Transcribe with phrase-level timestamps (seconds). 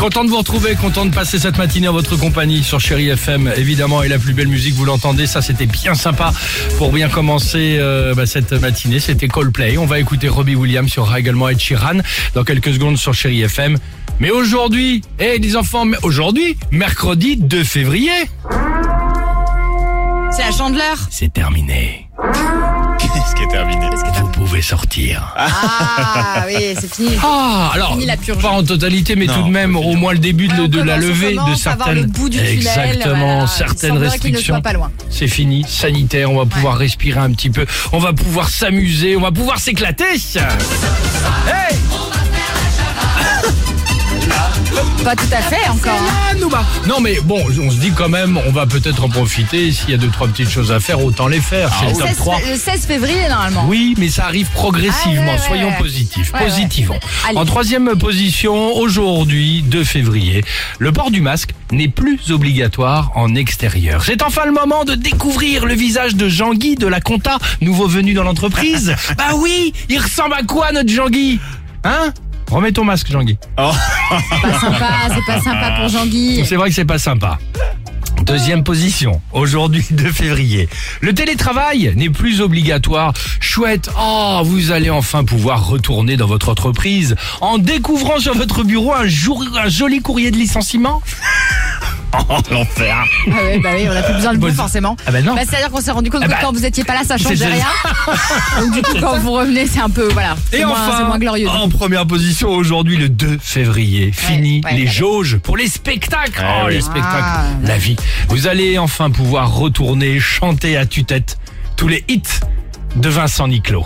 [0.00, 3.52] Content de vous retrouver, content de passer cette matinée en votre compagnie sur Chéri FM,
[3.56, 6.32] évidemment, et la plus belle musique, vous l'entendez, ça c'était bien sympa
[6.78, 9.76] pour bien commencer euh, bah, cette matinée, c'était Coldplay.
[9.76, 11.98] On va écouter Robbie Williams sur également Ed Sheeran
[12.34, 13.76] dans quelques secondes sur Chéri FM.
[14.20, 18.12] Mais aujourd'hui, eh les enfants, mais aujourd'hui, mercredi 2 février,
[20.30, 20.96] C'est la chandeleur.
[21.10, 22.08] c'est terminé.
[23.18, 23.84] Qu'est-ce qui est terminé
[24.20, 25.34] Vous pouvez sortir.
[25.36, 27.10] Ah oui, c'est fini.
[27.22, 28.40] Ah, alors, Fini la purge.
[28.40, 30.68] pas en totalité, mais Non, tout de même, au moins le début de, Ouais, on
[30.68, 31.94] de la levée de certaines.
[31.94, 33.46] le bout du tunnel, Exactement, voilà.
[33.48, 34.62] Certaines restrictions.
[35.10, 39.20] C'est fini, sanitaire, on va pouvoir respirer un petit peu, on va pouvoir s'amuser, on
[39.20, 40.04] va pouvoir s'éclater.
[40.04, 41.76] Hey
[45.08, 45.92] Pas tout à fait encore.
[45.94, 46.36] hein.
[46.52, 46.64] Ah.
[46.86, 49.72] Non mais bon, on se dit quand même, on va peut-être en profiter.
[49.72, 51.70] S'il y a deux trois petites choses à faire, autant les faire.
[51.80, 52.38] C'est Le le top 16, 3.
[52.50, 53.64] le 16 février normalement.
[53.68, 55.22] Oui, mais ça arrive progressivement.
[55.28, 55.78] Ah ouais, Soyons ouais.
[55.78, 56.30] positifs.
[56.34, 56.44] Ouais.
[56.44, 57.00] Positivons.
[57.34, 60.44] En troisième position, aujourd'hui, 2 février,
[60.78, 64.02] le port du masque n'est plus obligatoire en extérieur.
[64.04, 68.12] C'est enfin le moment de découvrir le visage de Jean-Guy de la Compta, nouveau venu
[68.12, 68.94] dans l'entreprise.
[69.16, 71.40] bah oui, il ressemble à quoi notre Jean-Guy?
[71.84, 72.12] Hein?
[72.50, 73.36] Remets ton masque, Jean-Guy.
[73.58, 73.70] Oh,
[74.08, 76.44] Pas sympa, c'est pas sympa pour Jean-Guy.
[76.46, 77.38] C'est vrai que c'est pas sympa.
[78.22, 80.68] Deuxième position, aujourd'hui 2 février.
[81.00, 83.14] Le télétravail n'est plus obligatoire.
[83.40, 88.92] Chouette, oh, vous allez enfin pouvoir retourner dans votre entreprise en découvrant sur votre bureau
[88.92, 91.00] un, un joli courrier de licenciement.
[92.30, 92.96] Oh, l'enfer.
[93.30, 94.96] Ah ouais, bah oui, on a plus besoin de vous forcément.
[95.06, 95.34] ah bah non.
[95.34, 97.16] Bah, C'est-à-dire qu'on s'est rendu compte Ah que bah, quand vous étiez pas là, ça
[97.18, 97.66] c'est- changeait rien.
[98.60, 100.34] Donc du coup, quand vous revenez, c'est un peu, voilà.
[100.50, 101.48] C'est Et moins, c'est enfin, moins glorieux.
[101.48, 104.10] en première position aujourd'hui, le 2 février.
[104.12, 104.90] Fini ouais, les ouais.
[104.90, 106.42] jauges pour les spectacles.
[106.42, 106.74] Ah oh, oui.
[106.74, 107.44] les spectacles, Ah.
[107.62, 107.96] la vie.
[108.28, 111.38] Vous allez enfin pouvoir retourner chanter à tue-tête
[111.76, 112.22] tous les hits
[112.96, 113.84] de Vincent Niclot.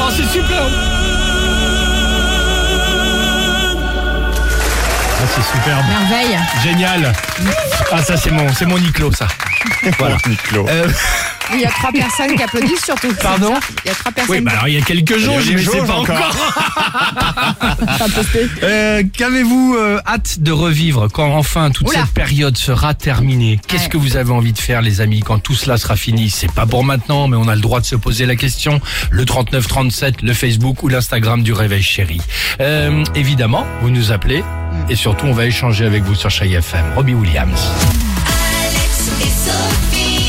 [0.00, 0.62] Oh, c'est super.
[5.34, 5.84] C'est superbe.
[5.88, 6.38] Merveille.
[6.62, 7.12] Génial.
[7.90, 9.26] Ah, ça, c'est mon, c'est mon Niclot, ça.
[9.98, 10.16] Voilà.
[10.26, 10.66] Niclot.
[10.68, 10.88] Euh,
[11.54, 13.12] Il y a trois personnes qui applaudissent surtout.
[13.20, 13.54] Pardon
[13.84, 14.36] Il y a trois personnes.
[14.36, 16.36] oui, bah alors il y a quelques des mais c'est jauges pas encore.
[18.62, 22.00] Euh, Qu'avez-vous euh, hâte de revivre quand enfin toute Oula.
[22.00, 23.60] cette période sera terminée?
[23.66, 23.88] Qu'est-ce Ouais.
[23.90, 26.30] que vous avez envie de faire, les amis, quand tout cela sera fini?
[26.30, 28.80] C'est pas pour maintenant, mais on a le droit de se poser la question.
[29.10, 32.20] Le 3937, le Facebook ou l'Instagram du Réveil Chéri.
[32.60, 34.42] Euh, évidemment, vous nous appelez
[34.88, 36.84] et surtout on va échanger avec vous sur Chai FM.
[36.96, 37.60] Robbie Williams.
[38.64, 40.21] Alex et Sophie.